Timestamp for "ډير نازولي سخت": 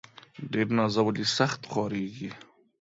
0.51-1.61